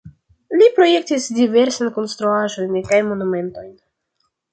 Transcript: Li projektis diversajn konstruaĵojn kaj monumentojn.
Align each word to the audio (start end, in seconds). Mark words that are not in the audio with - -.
Li 0.59 0.67
projektis 0.77 1.27
diversajn 1.39 1.91
konstruaĵojn 1.97 2.73
kaj 2.89 3.03
monumentojn. 3.11 3.69